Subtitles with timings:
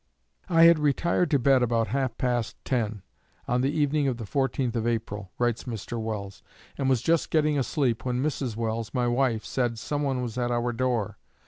[0.49, 3.03] "I had retired to bed about half past ten
[3.47, 6.01] on the evening of the 14th of April," writes Mr.
[6.01, 6.41] Welles,
[6.75, 8.55] "and was just getting asleep when Mrs.
[8.55, 11.19] Welles, my wife, said some one was at our door....